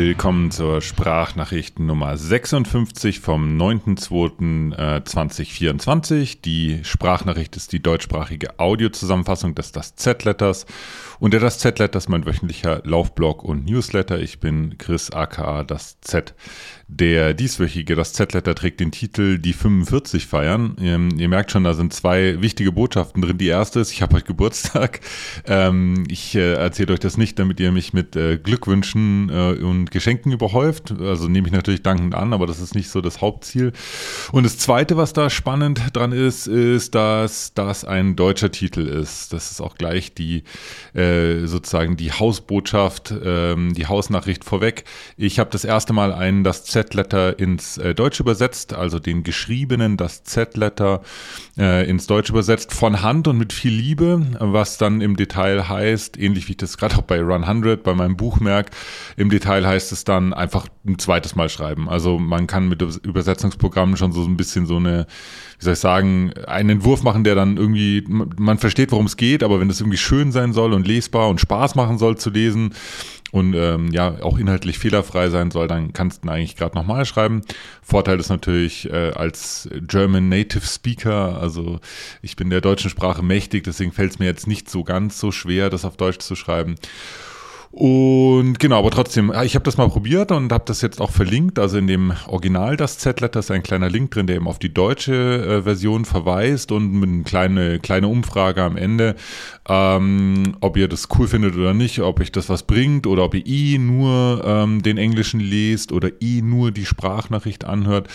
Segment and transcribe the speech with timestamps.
[0.00, 6.40] Willkommen zur Sprachnachricht Nummer 56 vom 9.2.2024.
[6.40, 10.66] Die Sprachnachricht ist die deutschsprachige Audiozusammenfassung des Das Z-Letters.
[11.18, 14.20] Und der Das Z-Letter mein wöchentlicher Laufblog und Newsletter.
[14.20, 16.32] Ich bin Chris aka Das Z.
[16.90, 20.74] Der dieswöchige Das Z-Letter trägt den Titel Die 45 feiern.
[20.80, 23.36] Ähm, ihr merkt schon, da sind zwei wichtige Botschaften drin.
[23.36, 25.00] Die erste ist, ich habe heute Geburtstag.
[25.46, 29.90] Ähm, ich äh, erzähle euch das nicht, damit ihr mich mit äh, Glückwünschen äh, und
[29.90, 30.92] Geschenken überhäuft.
[31.00, 33.72] Also nehme ich natürlich dankend an, aber das ist nicht so das Hauptziel.
[34.32, 39.32] Und das zweite, was da spannend dran ist, ist, dass das ein deutscher Titel ist.
[39.32, 40.44] Das ist auch gleich die
[40.94, 44.84] äh, sozusagen die Hausbotschaft, ähm, die Hausnachricht vorweg.
[45.16, 49.96] Ich habe das erste Mal ein das Z-Letter ins äh, Deutsche übersetzt, also den geschriebenen
[49.96, 51.02] das Z-Letter
[51.58, 56.18] äh, ins Deutsche übersetzt von Hand und mit viel Liebe, was dann im Detail heißt,
[56.18, 58.70] ähnlich wie ich das gerade auch bei Run 100 bei meinem Buch merke,
[59.16, 61.88] im Detail heißt es dann einfach ein zweites Mal schreiben.
[61.88, 65.06] Also man kann mit Übersetzungsprogrammen schon so ein bisschen so eine
[65.58, 69.42] wie soll ich sagen, einen Entwurf machen, der dann irgendwie, man versteht, worum es geht,
[69.42, 72.74] aber wenn es irgendwie schön sein soll und lesbar und Spaß machen soll zu lesen
[73.30, 77.42] und ähm, ja auch inhaltlich fehlerfrei sein soll, dann kannst du eigentlich gerade nochmal schreiben.
[77.82, 81.80] Vorteil ist natürlich äh, als German Native Speaker, also
[82.22, 85.32] ich bin der deutschen Sprache mächtig, deswegen fällt es mir jetzt nicht so ganz so
[85.32, 86.76] schwer, das auf Deutsch zu schreiben.
[87.70, 91.58] Und genau, aber trotzdem, ich habe das mal probiert und habe das jetzt auch verlinkt.
[91.58, 94.72] Also in dem Original das Z-Letter ist ein kleiner Link drin, der eben auf die
[94.72, 99.16] deutsche äh, Version verweist und mit einer kleine, kleine Umfrage am Ende,
[99.68, 103.34] ähm, ob ihr das cool findet oder nicht, ob euch das was bringt oder ob
[103.34, 108.08] ihr i nur ähm, den Englischen lest oder i nur die Sprachnachricht anhört.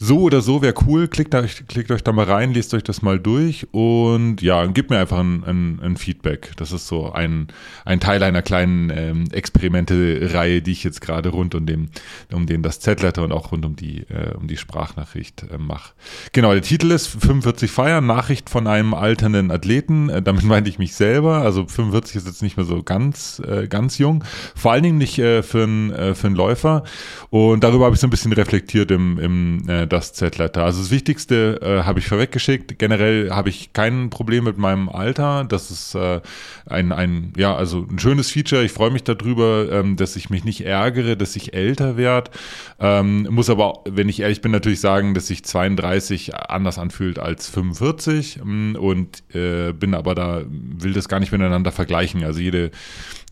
[0.00, 1.06] So oder so wäre cool.
[1.06, 4.90] Klickt euch, klickt euch da mal rein, lest euch das mal durch und ja, gebt
[4.90, 6.52] mir einfach ein, ein, ein Feedback.
[6.56, 7.46] Das ist so ein,
[7.84, 11.88] ein Teil einer kleinen ähm, Experimente-Reihe, die ich jetzt gerade rund um, dem,
[12.32, 15.92] um den das Z-Letter und auch rund um die, äh, um die Sprachnachricht äh, mache.
[16.32, 20.08] Genau, der Titel ist 45 Feiern, Nachricht von einem alternden Athleten.
[20.08, 21.38] Äh, damit meinte ich mich selber.
[21.38, 24.24] Also 45 ist jetzt nicht mehr so ganz, äh, ganz jung.
[24.54, 26.84] Vor allen Dingen nicht äh, für, einen, äh, für einen Läufer.
[27.30, 30.64] Und darüber habe ich so ein bisschen reflektiert im, im äh, das Z-Letter.
[30.64, 32.78] Also das Wichtigste äh, habe ich vorweggeschickt.
[32.78, 35.44] Generell habe ich kein Problem mit meinem Alter.
[35.44, 36.20] Das ist äh,
[36.66, 38.64] ein, ein, ja, also ein schönes Feature.
[38.64, 42.30] Ich freue mich darüber, ähm, dass ich mich nicht ärgere, dass ich älter werde.
[42.78, 47.48] Ähm, muss aber, wenn ich ehrlich bin, natürlich sagen, dass sich 32 anders anfühlt als
[47.48, 52.22] 45 ähm, und äh, bin aber da, will das gar nicht miteinander vergleichen.
[52.22, 52.70] Also jede,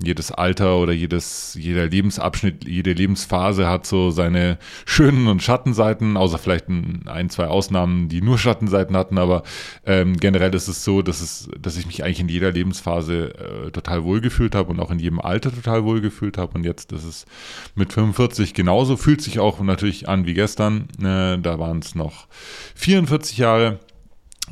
[0.02, 6.38] jedes Alter oder jedes, jeder Lebensabschnitt, jede Lebensphase hat so seine schönen und Schattenseiten, außer
[6.38, 9.42] vielleicht ein, zwei Ausnahmen, die nur Schattenseiten hatten, aber
[9.86, 13.70] ähm, generell ist es so, dass es, dass ich mich eigentlich in jeder Lebensphase äh,
[13.70, 17.04] total wohlgefühlt habe und auch in jedem Alter total wohl gefühlt habe und jetzt ist
[17.04, 17.26] es
[17.74, 18.96] mit 45 genauso.
[18.96, 20.88] Fühlt sich auch natürlich an wie gestern.
[20.98, 22.26] Äh, da waren es noch
[22.74, 23.78] 44 Jahre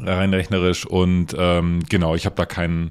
[0.03, 2.91] rein rechnerisch und ähm, genau, ich habe da keinen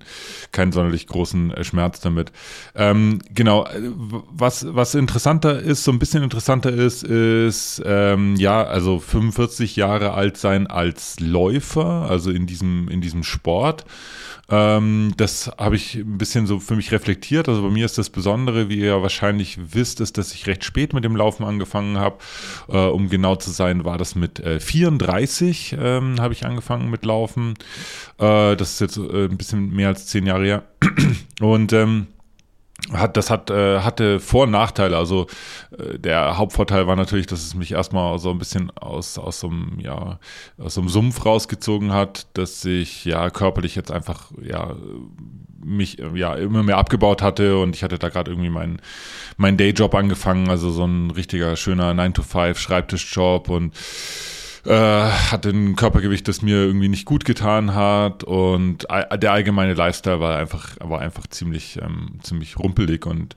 [0.52, 2.32] keinen sonderlich großen äh, Schmerz damit.
[2.76, 3.92] Ähm, genau, äh,
[4.32, 10.14] was was interessanter ist, so ein bisschen interessanter ist, ist ähm, ja, also 45 Jahre
[10.14, 13.86] alt sein als Läufer, also in diesem in diesem Sport.
[14.50, 17.48] Ähm, das habe ich ein bisschen so für mich reflektiert.
[17.48, 20.94] Also bei mir ist das Besondere, wie ihr wahrscheinlich wisst, ist, dass ich recht spät
[20.94, 22.18] mit dem Laufen angefangen habe.
[22.68, 27.06] Äh, um genau zu sein, war das mit äh, 34 ähm, habe ich angefangen mit
[27.06, 27.54] Laufen.
[28.18, 30.64] Äh, das ist jetzt äh, ein bisschen mehr als zehn Jahre her.
[31.40, 32.08] Und ähm,
[32.92, 34.98] hat, das hat, äh, hatte Vor- und Nachteile.
[34.98, 35.28] Also
[35.78, 39.48] äh, der Hauptvorteil war natürlich, dass es mich erstmal so ein bisschen aus, aus, so
[39.48, 40.20] einem, ja,
[40.58, 44.76] aus so einem Sumpf rausgezogen hat, dass ich ja körperlich jetzt einfach ja
[45.64, 48.82] mich ja immer mehr abgebaut hatte und ich hatte da gerade irgendwie meinen
[49.38, 53.74] mein Dayjob angefangen, also so ein richtiger schöner 9-to-5 Schreibtischjob und
[54.66, 60.20] äh, hatte ein Körpergewicht, das mir irgendwie nicht gut getan hat und der allgemeine Lifestyle
[60.20, 63.36] war einfach, war einfach ziemlich, ähm, ziemlich rumpelig und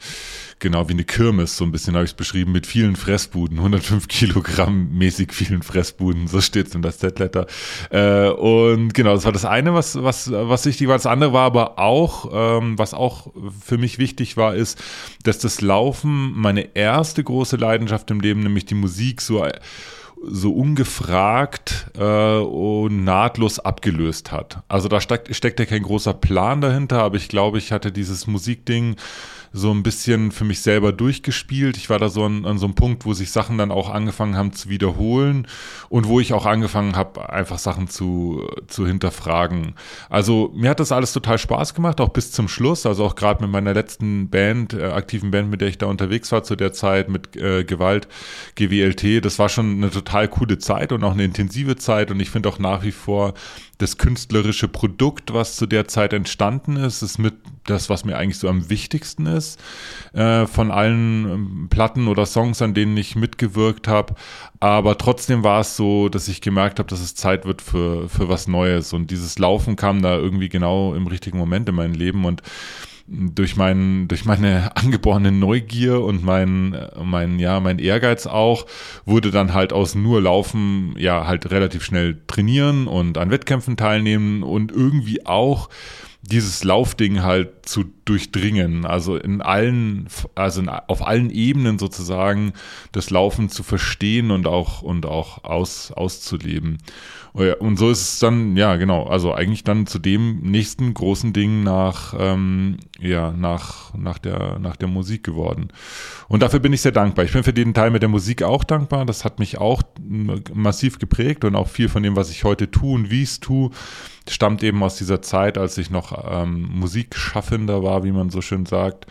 [0.59, 4.09] genau wie eine Kirmes, so ein bisschen habe ich es beschrieben, mit vielen Fressbuden, 105
[4.09, 7.47] Kilogramm mäßig vielen Fressbuden, so steht es in das Deadletter.
[7.91, 10.97] Äh, und genau, das war das eine, was, was, was wichtig war.
[10.97, 13.33] Das andere war aber auch, ähm, was auch
[13.65, 14.83] für mich wichtig war, ist,
[15.25, 19.45] dass das Laufen meine erste große Leidenschaft im Leben, nämlich die Musik, so
[20.23, 24.63] so ungefragt äh, und nahtlos abgelöst hat.
[24.69, 28.27] Also da steckt, steckt ja kein großer Plan dahinter, aber ich glaube, ich hatte dieses
[28.27, 28.97] Musikding
[29.53, 31.77] so ein bisschen für mich selber durchgespielt.
[31.77, 34.37] Ich war da so an, an, so einem Punkt, wo sich Sachen dann auch angefangen
[34.37, 35.47] haben zu wiederholen
[35.89, 39.75] und wo ich auch angefangen habe, einfach Sachen zu, zu hinterfragen.
[40.11, 42.85] Also mir hat das alles total Spaß gemacht, auch bis zum Schluss.
[42.85, 46.31] Also auch gerade mit meiner letzten Band, äh, aktiven Band, mit der ich da unterwegs
[46.33, 48.09] war zu der Zeit, mit äh, Gewalt,
[48.57, 49.25] GWLT.
[49.25, 52.11] Das war schon eine total coole Zeit und auch eine intensive Zeit.
[52.11, 53.35] Und ich finde auch nach wie vor,
[53.79, 58.39] das künstlerische Produkt, was zu der Zeit entstanden ist, ist mit das, was mir eigentlich
[58.39, 59.61] so am wichtigsten ist
[60.15, 64.15] äh, von allen ähm, Platten oder Songs, an denen ich mitgewirkt habe.
[64.61, 68.29] Aber trotzdem war es so, dass ich gemerkt habe, dass es Zeit wird für, für
[68.29, 68.93] was Neues.
[68.93, 72.43] Und dieses Laufen kam da irgendwie genau im richtigen Moment in mein Leben und
[73.09, 78.67] durch meinen, durch meine angeborene Neugier und mein, mein, ja, mein Ehrgeiz auch,
[79.05, 84.43] wurde dann halt aus nur Laufen, ja, halt relativ schnell trainieren und an Wettkämpfen teilnehmen
[84.43, 85.69] und irgendwie auch
[86.23, 92.53] dieses Laufding halt zu durchdringen, also in allen, also in, auf allen Ebenen sozusagen
[92.93, 96.79] das Laufen zu verstehen und auch und auch aus, auszuleben.
[97.39, 101.35] Oh und so ist es dann, ja, genau, also eigentlich dann zu dem nächsten großen
[101.35, 105.69] Ding nach, ähm, ja, nach, nach der, nach der Musik geworden.
[106.29, 107.27] Und dafür bin ich sehr dankbar.
[107.27, 109.05] Ich bin für den Teil mit der Musik auch dankbar.
[109.05, 109.83] Das hat mich auch
[110.55, 113.41] massiv geprägt und auch viel von dem, was ich heute tue und wie ich es
[113.41, 113.71] tue,
[114.31, 118.67] stammt eben aus dieser Zeit, als ich noch ähm, Musikschaffender war, wie man so schön
[118.67, 119.07] sagt.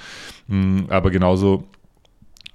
[0.47, 1.63] Mm, aber genauso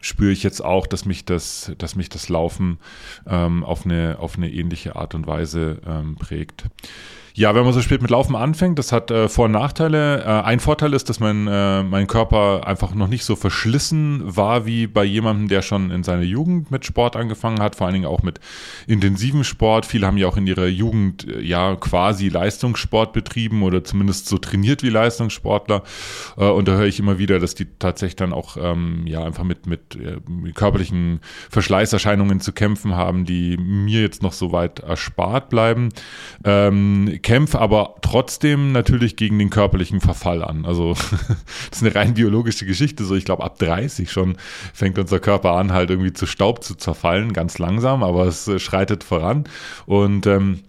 [0.00, 2.78] spüre ich jetzt auch, dass mich das, dass mich das Laufen
[3.26, 6.64] ähm, auf, eine, auf eine ähnliche Art und Weise ähm, prägt.
[7.34, 10.22] Ja, wenn man so spät mit Laufen anfängt, das hat äh, Vor- und Nachteile.
[10.22, 14.66] Äh, ein Vorteil ist, dass mein, äh, mein Körper einfach noch nicht so verschlissen war
[14.66, 18.06] wie bei jemandem, der schon in seiner Jugend mit Sport angefangen hat, vor allen Dingen
[18.06, 18.40] auch mit
[18.86, 19.86] intensivem Sport.
[19.86, 24.38] Viele haben ja auch in ihrer Jugend äh, ja quasi Leistungssport betrieben oder zumindest so
[24.38, 25.82] trainiert wie Leistungssportler.
[26.36, 29.44] Äh, und da höre ich immer wieder, dass die tatsächlich dann auch ähm, ja einfach
[29.44, 30.16] mit, mit äh,
[30.52, 35.90] körperlichen Verschleißerscheinungen zu kämpfen haben, die mir jetzt noch so weit erspart bleiben.
[36.44, 40.64] Ähm, kämpfe aber trotzdem natürlich gegen den körperlichen Verfall an.
[40.64, 40.94] Also
[41.70, 43.04] das ist eine rein biologische Geschichte.
[43.04, 44.36] So, ich glaube, ab 30 schon
[44.72, 48.58] fängt unser Körper an, halt irgendwie zu Staub zu zerfallen, ganz langsam, aber es äh,
[48.58, 49.44] schreitet voran.
[49.86, 50.60] Und ähm,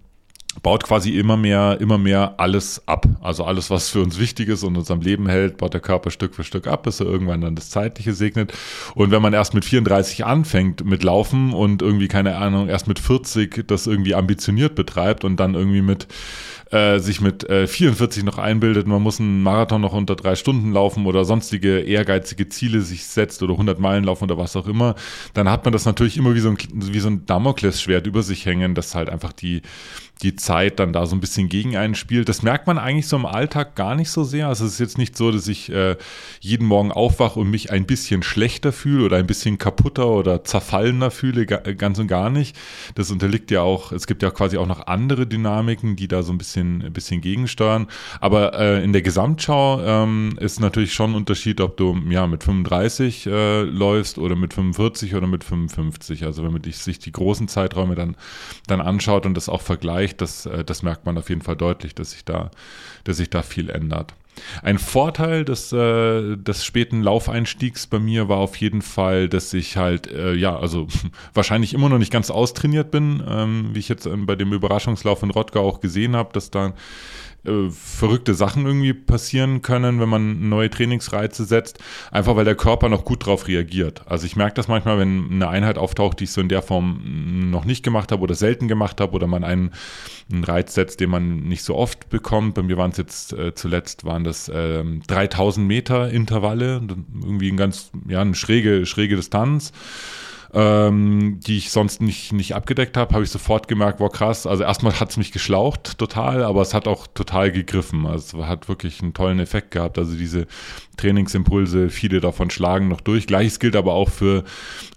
[0.62, 3.06] baut quasi immer mehr, immer mehr alles ab.
[3.22, 6.12] Also alles, was für uns wichtig ist und uns am Leben hält, baut der Körper
[6.12, 8.54] Stück für Stück ab, bis er irgendwann dann das Zeitliche segnet.
[8.94, 13.00] Und wenn man erst mit 34 anfängt mit Laufen und irgendwie, keine Ahnung, erst mit
[13.00, 16.08] 40 das irgendwie ambitioniert betreibt und dann irgendwie mit
[16.72, 20.72] äh, sich mit äh, 44 noch einbildet, man muss einen Marathon noch unter drei Stunden
[20.72, 24.96] laufen oder sonstige ehrgeizige Ziele sich setzt oder 100 Meilen laufen oder was auch immer,
[25.34, 28.46] dann hat man das natürlich immer wie so ein, wie so ein Damoklesschwert über sich
[28.46, 29.62] hängen, das halt einfach die,
[30.22, 32.30] die Zeit dann da so ein bisschen gegen einen spielt.
[32.30, 34.48] Das merkt man eigentlich so im Alltag gar nicht so sehr.
[34.48, 35.96] Also es ist jetzt nicht so, dass ich äh,
[36.40, 41.12] jeden Morgen aufwache und mich ein bisschen schlechter fühle oder ein bisschen kaputter oder zerfallener
[41.12, 42.56] fühle, ganz und gar nicht.
[42.96, 46.32] Das unterliegt ja auch, es gibt ja quasi auch noch andere Dynamiken, die da so
[46.32, 47.88] ein bisschen, ein bisschen gegensteuern.
[48.20, 52.44] Aber äh, in der Gesamtschau ähm, ist natürlich schon ein Unterschied, ob du ja mit
[52.44, 56.26] 35 äh, läufst oder mit 45 oder mit 55.
[56.26, 58.16] Also wenn man sich die großen Zeiträume dann,
[58.68, 61.56] dann anschaut und das auch vergleicht, recht, das, äh, das merkt man auf jeden Fall
[61.56, 62.52] deutlich, dass sich da,
[63.04, 64.14] dass sich da viel ändert.
[64.64, 69.76] Ein Vorteil des, äh, des späten Laufeinstiegs bei mir war auf jeden Fall, dass ich
[69.76, 70.88] halt, äh, ja, also
[71.34, 75.22] wahrscheinlich immer noch nicht ganz austrainiert bin, ähm, wie ich jetzt ähm, bei dem Überraschungslauf
[75.24, 76.74] in Rottgau auch gesehen habe, dass da
[77.44, 81.80] äh, verrückte Sachen irgendwie passieren können, wenn man neue Trainingsreize setzt,
[82.12, 84.04] einfach weil der Körper noch gut drauf reagiert.
[84.06, 87.50] Also ich merke das manchmal, wenn eine Einheit auftaucht, die ich so in der Form
[87.50, 89.72] noch nicht gemacht habe oder selten gemacht habe oder man einen,
[90.32, 92.56] einen Reiz setzt, den man nicht so oft bekommt.
[92.56, 96.82] Bei mir waren es jetzt äh, zuletzt waren das äh, 3000 Meter Intervalle,
[97.24, 99.72] irgendwie ein ganz ja eine schräge schräge Distanz
[100.54, 104.64] ähm, die ich sonst nicht, nicht abgedeckt habe, habe ich sofort gemerkt, wow krass, also
[104.64, 108.06] erstmal hat es mich geschlaucht total, aber es hat auch total gegriffen.
[108.06, 109.98] Also es hat wirklich einen tollen Effekt gehabt.
[109.98, 110.48] Also diese
[110.98, 113.28] Trainingsimpulse, viele davon schlagen noch durch.
[113.28, 114.44] Gleiches gilt aber auch für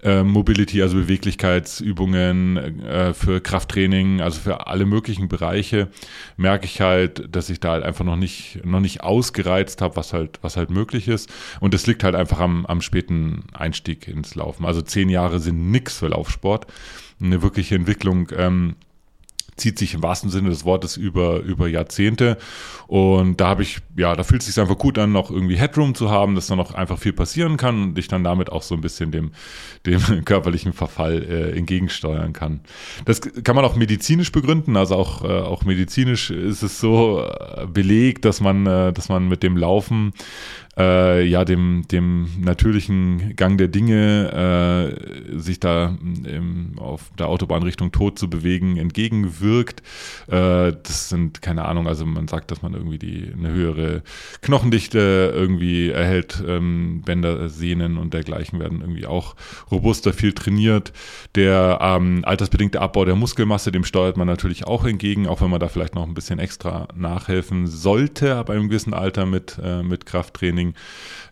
[0.02, 5.88] äh, Mobility, also Beweglichkeitsübungen, äh, für Krafttraining, also für alle möglichen Bereiche
[6.36, 10.12] merke ich halt, dass ich da halt einfach noch nicht, noch nicht ausgereizt habe, was
[10.12, 11.32] halt, was halt möglich ist.
[11.60, 14.66] Und das liegt halt einfach am, am späten Einstieg ins Laufen.
[14.66, 16.66] Also zehn Jahre sind nix für Laufsport.
[17.20, 18.74] Eine wirkliche Entwicklung ähm,
[19.56, 22.38] zieht sich im wahrsten Sinne des Wortes über, über Jahrzehnte.
[22.86, 25.94] Und da habe ich, ja, da fühlt es sich einfach gut an, noch irgendwie Headroom
[25.94, 28.74] zu haben, dass da noch einfach viel passieren kann und ich dann damit auch so
[28.74, 29.30] ein bisschen dem,
[29.86, 32.60] dem körperlichen Verfall äh, entgegensteuern kann.
[33.04, 34.76] Das kann man auch medizinisch begründen.
[34.76, 39.28] Also auch, äh, auch medizinisch ist es so äh, belegt, dass man, äh, dass man
[39.28, 40.12] mit dem Laufen
[40.76, 44.94] äh, ja dem, dem natürlichen Gang der Dinge,
[45.32, 49.80] äh, sich da im, auf der Autobahn Richtung Tod zu bewegen, entgegenwirkt.
[50.26, 54.02] Äh, das sind, keine Ahnung, also man sagt, dass man irgendwie die, eine höhere
[54.40, 59.36] Knochendichte irgendwie erhält, ähm, Bänder, Sehnen und dergleichen werden irgendwie auch
[59.70, 60.92] robuster, viel trainiert.
[61.34, 65.60] Der ähm, altersbedingte Abbau der Muskelmasse, dem steuert man natürlich auch entgegen, auch wenn man
[65.60, 70.06] da vielleicht noch ein bisschen extra nachhelfen sollte, ab einem gewissen Alter mit, äh, mit
[70.06, 70.63] Krafttraining.
[70.64, 70.74] Training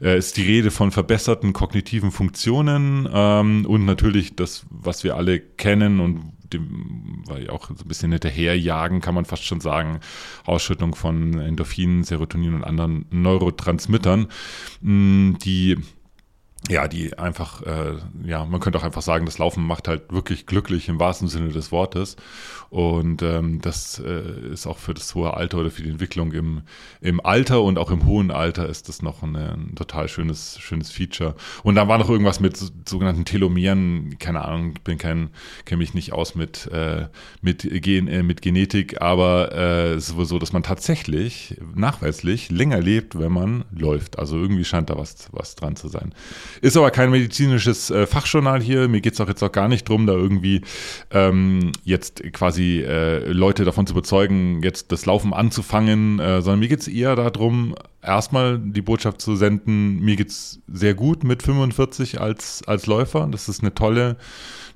[0.00, 5.40] äh, ist die Rede von verbesserten kognitiven Funktionen ähm, und natürlich das, was wir alle
[5.40, 10.00] kennen und dem, weil auch so ein bisschen hinterherjagen, kann man fast schon sagen,
[10.44, 14.26] Ausschüttung von Endorphinen, Serotonin und anderen Neurotransmittern,
[14.82, 15.78] mh, die
[16.68, 20.46] ja, die einfach, äh, ja, man könnte auch einfach sagen, das Laufen macht halt wirklich
[20.46, 22.16] glücklich im wahrsten Sinne des Wortes.
[22.70, 26.62] Und ähm, das äh, ist auch für das hohe Alter oder für die Entwicklung im,
[27.00, 30.90] im Alter und auch im hohen Alter ist das noch ein, ein total schönes, schönes
[30.90, 31.34] Feature.
[31.64, 32.56] Und dann war noch irgendwas mit
[32.88, 35.30] sogenannten Telomeren, keine Ahnung, bin kein,
[35.64, 37.08] kenne mich nicht aus mit, äh,
[37.42, 42.50] mit, Gen, äh, mit Genetik, aber äh, es ist wohl so, dass man tatsächlich nachweislich
[42.50, 44.18] länger lebt, wenn man läuft.
[44.18, 46.14] Also irgendwie scheint da was, was dran zu sein.
[46.60, 48.88] Ist aber kein medizinisches äh, Fachjournal hier.
[48.88, 50.62] Mir geht es auch jetzt auch gar nicht drum, da irgendwie
[51.10, 56.68] ähm, jetzt quasi äh, Leute davon zu überzeugen, jetzt das Laufen anzufangen, äh, sondern mir
[56.68, 61.42] geht es eher darum, erstmal die Botschaft zu senden, mir geht es sehr gut mit
[61.42, 63.28] 45 als, als Läufer.
[63.30, 64.16] Das ist eine tolle,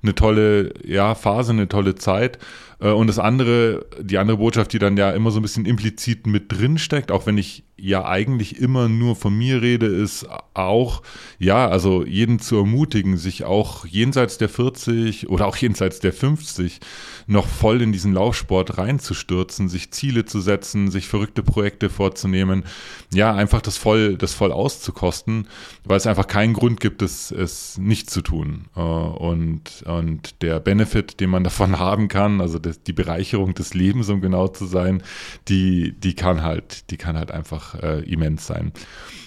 [0.02, 2.38] eine tolle ja, Phase, eine tolle Zeit.
[2.80, 6.26] Äh, und das andere, die andere Botschaft, die dann ja immer so ein bisschen implizit
[6.26, 11.02] mit drin steckt, auch wenn ich ja eigentlich immer nur von mir rede, ist auch,
[11.38, 16.80] ja, also jeden zu ermutigen, sich auch jenseits der 40 oder auch jenseits der 50
[17.26, 22.64] noch voll in diesen Laufsport reinzustürzen, sich Ziele zu setzen, sich verrückte Projekte vorzunehmen,
[23.12, 25.47] ja, einfach das voll, das voll auszukosten,
[25.85, 28.66] weil es einfach keinen Grund gibt, es, es nicht zu tun.
[28.75, 34.09] Äh, und, und der Benefit, den man davon haben kann, also die Bereicherung des Lebens,
[34.09, 35.02] um genau zu sein,
[35.49, 38.73] die, die kann halt, die kann halt einfach äh, immens sein.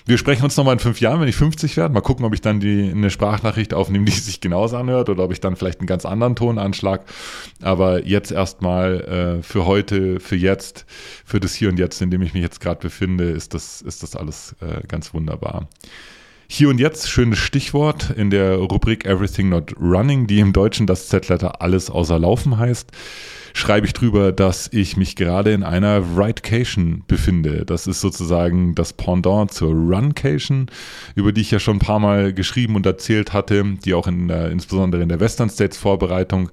[0.06, 1.94] Wir sprechen uns nochmal in fünf Jahren, wenn ich 50 werde.
[1.94, 5.32] Mal gucken, ob ich dann die, eine Sprachnachricht aufnehme, die sich genauso anhört oder ob
[5.32, 7.06] ich dann vielleicht einen ganz anderen Ton anschlag.
[7.62, 10.86] Aber jetzt erstmal äh, für heute, für jetzt,
[11.26, 14.02] für das Hier und Jetzt, in dem ich mich jetzt gerade befinde, ist das, ist
[14.02, 15.68] das alles äh, ganz wunderbar.
[16.48, 21.08] Hier und jetzt, schönes Stichwort in der Rubrik Everything Not Running, die im Deutschen das
[21.08, 22.92] Z-Letter alles außer Laufen heißt
[23.54, 27.66] schreibe ich drüber, dass ich mich gerade in einer Ridecation befinde.
[27.66, 30.68] Das ist sozusagen das Pendant zur Runcation,
[31.16, 34.28] über die ich ja schon ein paar Mal geschrieben und erzählt hatte, die auch in
[34.28, 36.50] der, insbesondere in der Western States Vorbereitung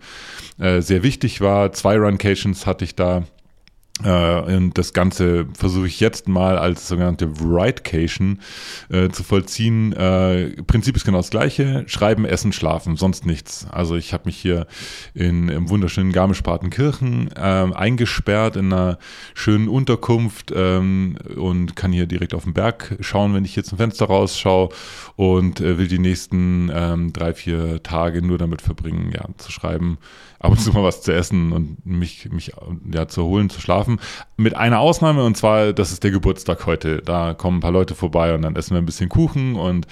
[0.58, 1.72] äh, sehr wichtig war.
[1.72, 3.24] Zwei Runcations hatte ich da
[4.04, 8.40] äh, und das Ganze versuche ich jetzt mal als sogenannte Writecation
[8.90, 9.94] äh, zu vollziehen.
[9.94, 11.84] Äh, Prinzip ist genau das gleiche.
[11.86, 13.66] Schreiben, essen, schlafen, sonst nichts.
[13.70, 14.66] Also ich habe mich hier
[15.14, 18.98] in, im wunderschönen Garmisch-Partenkirchen äh, eingesperrt in einer
[19.34, 23.78] schönen Unterkunft ähm, und kann hier direkt auf den Berg schauen, wenn ich hier zum
[23.78, 24.68] Fenster rausschaue
[25.16, 29.96] und äh, will die nächsten ähm, drei, vier Tage nur damit verbringen, ja, zu schreiben,
[30.38, 32.52] ab und zu mal was zu essen und mich, mich
[32.92, 33.85] ja, zu erholen, zu schlafen.
[34.36, 37.02] Mit einer Ausnahme, und zwar, das ist der Geburtstag heute.
[37.02, 39.86] Da kommen ein paar Leute vorbei und dann essen wir ein bisschen Kuchen und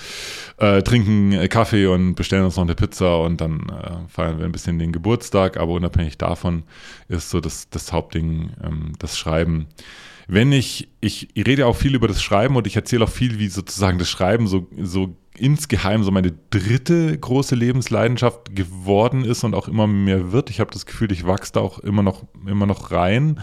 [0.59, 4.53] äh, trinken Kaffee und bestellen uns noch eine Pizza und dann äh, feiern wir ein
[4.53, 5.57] bisschen den Geburtstag.
[5.57, 6.65] Aber unabhängig davon
[7.09, 9.69] ist so das, das Hauptding ähm, das Schreiben
[10.27, 13.49] wenn ich, ich rede auch viel über das Schreiben und ich erzähle auch viel, wie
[13.49, 19.69] sozusagen das Schreiben so, so insgeheim so meine dritte große Lebensleidenschaft geworden ist und auch
[19.69, 20.51] immer mehr wird.
[20.51, 23.41] Ich habe das Gefühl, ich wachse da auch immer noch, immer noch rein.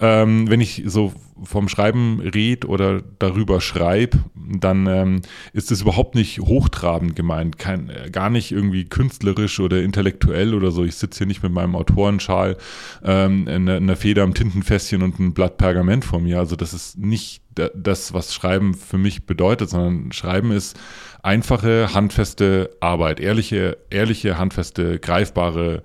[0.00, 1.12] Ähm, wenn ich so
[1.44, 5.20] vom Schreiben red oder darüber schreibe, dann ähm,
[5.52, 10.70] ist es überhaupt nicht hochtrabend gemeint, kein, äh, gar nicht irgendwie künstlerisch oder intellektuell oder
[10.70, 10.84] so.
[10.84, 12.56] Ich sitze hier nicht mit meinem Autorenschal,
[13.02, 16.38] ähm, einer eine Feder am Tintenfässchen und ein Blatt Pergament vor mir.
[16.38, 17.42] Also das ist nicht
[17.74, 20.78] das, was Schreiben für mich bedeutet, sondern Schreiben ist
[21.22, 25.82] einfache, handfeste Arbeit, ehrliche, ehrliche, handfeste, greifbare Arbeit,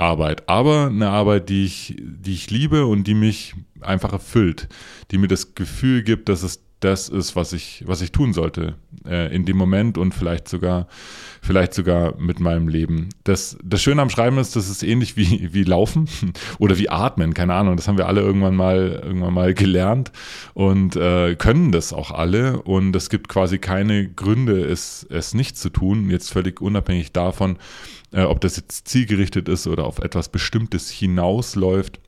[0.00, 4.68] aber eine Arbeit, die ich, die ich liebe und die mich einfach erfüllt,
[5.10, 8.74] die mir das Gefühl gibt, dass es das ist, was ich, was ich tun sollte
[9.06, 10.88] äh, in dem Moment und vielleicht sogar,
[11.42, 13.10] vielleicht sogar mit meinem Leben.
[13.24, 16.08] Das, das Schöne am Schreiben ist, das ist ähnlich wie, wie Laufen
[16.58, 17.76] oder wie Atmen, keine Ahnung.
[17.76, 20.10] Das haben wir alle irgendwann mal, irgendwann mal gelernt
[20.54, 22.62] und äh, können das auch alle.
[22.62, 26.08] Und es gibt quasi keine Gründe, es, es nicht zu tun.
[26.10, 27.58] Jetzt völlig unabhängig davon,
[28.12, 32.00] äh, ob das jetzt zielgerichtet ist oder auf etwas Bestimmtes hinausläuft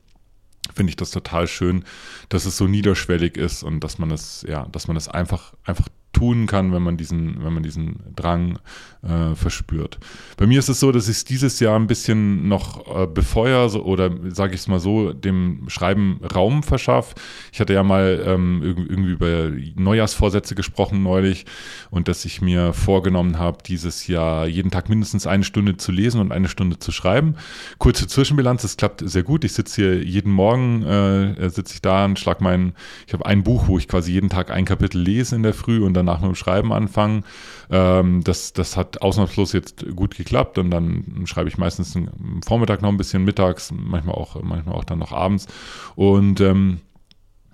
[0.73, 1.83] finde ich das total schön,
[2.29, 5.87] dass es so niederschwellig ist und dass man es, ja, dass man es einfach, einfach
[6.13, 8.59] tun kann, wenn man diesen, wenn man diesen Drang
[9.01, 9.99] äh, verspürt.
[10.37, 13.69] Bei mir ist es so, dass ich es dieses Jahr ein bisschen noch äh, befeuere
[13.69, 17.15] so, oder sage ich es mal so, dem Schreiben Raum verschaffe.
[17.51, 21.45] Ich hatte ja mal ähm, irgendwie über Neujahrsvorsätze gesprochen neulich
[21.89, 26.21] und dass ich mir vorgenommen habe, dieses Jahr jeden Tag mindestens eine Stunde zu lesen
[26.21, 27.35] und eine Stunde zu schreiben.
[27.79, 29.43] Kurze Zwischenbilanz, es klappt sehr gut.
[29.43, 32.73] Ich sitze hier jeden Morgen, äh, sitze ich da und schlag mein,
[33.07, 35.83] ich habe ein Buch, wo ich quasi jeden Tag ein Kapitel lese in der Früh
[35.83, 37.23] und dann danach mit dem Schreiben anfangen.
[37.69, 42.81] Ähm, das, das hat ausnahmslos jetzt gut geklappt und dann schreibe ich meistens am Vormittag
[42.81, 45.47] noch ein bisschen, mittags, manchmal auch, manchmal auch dann noch abends.
[45.95, 46.79] Und ähm,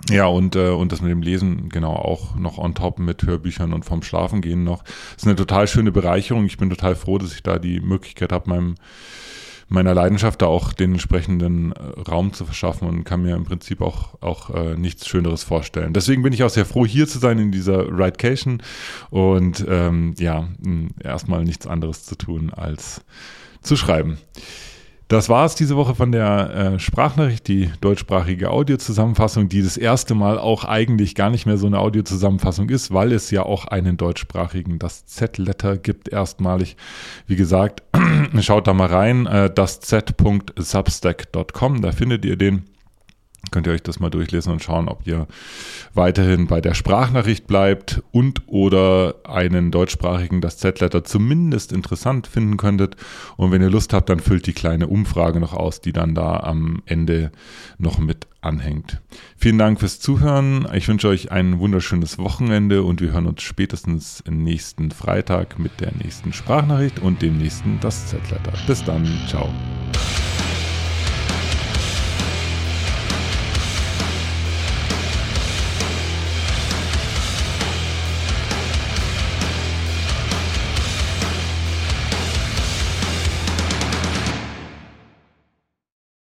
[0.09, 3.73] ja, und, äh, und das mit dem Lesen, genau, auch noch on top mit Hörbüchern
[3.73, 4.83] und vom Schlafengehen noch.
[4.83, 6.45] Das ist eine total schöne Bereicherung.
[6.45, 8.75] Ich bin total froh, dass ich da die Möglichkeit habe, meinem
[9.69, 13.81] meiner Leidenschaft da auch den entsprechenden äh, Raum zu verschaffen und kann mir im Prinzip
[13.81, 15.93] auch, auch äh, nichts Schöneres vorstellen.
[15.93, 18.61] Deswegen bin ich auch sehr froh, hier zu sein in dieser Ridecation
[19.11, 20.49] und ähm, ja,
[21.01, 23.01] erstmal nichts anderes zu tun als
[23.61, 24.17] zu schreiben.
[25.09, 30.13] Das war es diese Woche von der äh, Sprachnachricht, die deutschsprachige Audiozusammenfassung, die das erste
[30.13, 33.97] Mal auch eigentlich gar nicht mehr so eine Audiozusammenfassung ist, weil es ja auch einen
[33.97, 36.77] deutschsprachigen, das Z-Letter gibt erstmalig.
[37.25, 37.81] Wie gesagt,
[38.41, 42.65] schaut da mal rein, äh, das z.substack.com, da findet ihr den
[43.51, 45.27] könnt ihr euch das mal durchlesen und schauen, ob ihr
[45.93, 52.95] weiterhin bei der Sprachnachricht bleibt und oder einen deutschsprachigen das Z-Letter zumindest interessant finden könntet.
[53.37, 56.37] Und wenn ihr Lust habt, dann füllt die kleine Umfrage noch aus, die dann da
[56.37, 57.31] am Ende
[57.77, 59.01] noch mit anhängt.
[59.37, 60.67] Vielen Dank fürs Zuhören.
[60.73, 65.91] Ich wünsche euch ein wunderschönes Wochenende und wir hören uns spätestens nächsten Freitag mit der
[66.01, 68.53] nächsten Sprachnachricht und dem nächsten das Z-Letter.
[68.67, 69.05] Bis dann.
[69.27, 69.49] Ciao.